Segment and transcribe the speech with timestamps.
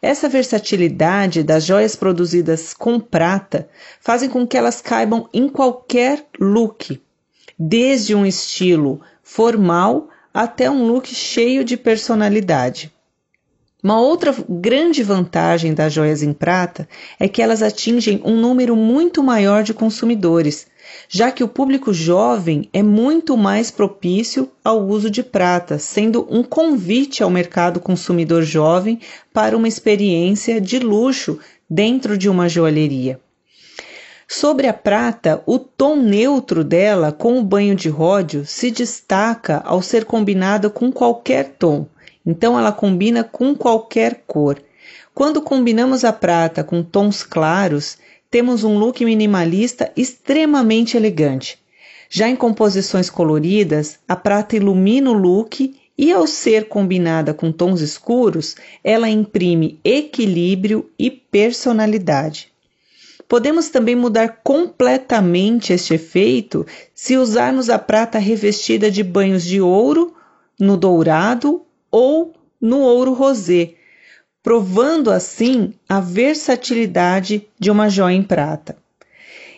[0.02, 3.68] Essa versatilidade das joias produzidas com prata
[4.00, 7.00] fazem com que elas caibam em qualquer look,
[7.58, 12.92] desde um estilo formal até um look cheio de personalidade.
[13.82, 16.86] Uma outra grande vantagem das joias em prata
[17.18, 20.66] é que elas atingem um número muito maior de consumidores,
[21.08, 26.42] já que o público jovem é muito mais propício ao uso de prata, sendo um
[26.42, 29.00] convite ao mercado consumidor jovem
[29.32, 33.18] para uma experiência de luxo dentro de uma joalheria.
[34.28, 39.80] Sobre a prata, o tom neutro dela com o banho de ródio se destaca ao
[39.80, 41.86] ser combinada com qualquer tom
[42.30, 44.62] então ela combina com qualquer cor.
[45.12, 47.98] Quando combinamos a prata com tons claros,
[48.30, 51.58] temos um look minimalista extremamente elegante.
[52.08, 57.80] Já em composições coloridas, a prata ilumina o look e, ao ser combinada com tons
[57.80, 62.50] escuros, ela imprime equilíbrio e personalidade.
[63.28, 70.14] Podemos também mudar completamente este efeito se usarmos a prata revestida de banhos de ouro
[70.58, 73.74] no dourado ou no ouro rosé,
[74.42, 78.76] provando assim a versatilidade de uma joia em prata.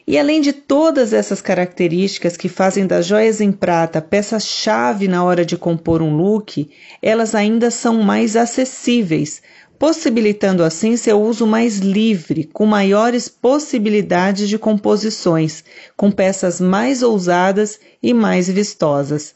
[0.06, 5.44] E além de todas essas características que fazem das joias em prata peça-chave na hora
[5.44, 6.68] de compor um look,
[7.00, 9.40] elas ainda são mais acessíveis,
[9.78, 15.64] possibilitando assim seu uso mais livre, com maiores possibilidades de composições,
[15.96, 19.34] com peças mais ousadas e mais vistosas.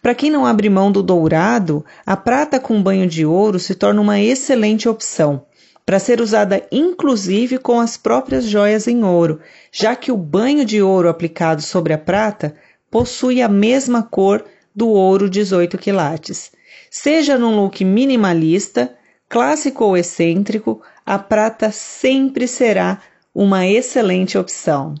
[0.00, 4.00] Para quem não abre mão do dourado, a prata com banho de ouro se torna
[4.00, 5.44] uma excelente opção,
[5.84, 10.82] para ser usada inclusive com as próprias joias em ouro, já que o banho de
[10.82, 12.56] ouro aplicado sobre a prata
[12.90, 14.44] possui a mesma cor
[14.74, 16.52] do ouro 18 quilates.
[16.90, 18.94] Seja num look minimalista,
[19.28, 23.00] clássico ou excêntrico, a prata sempre será
[23.34, 24.94] uma excelente opção.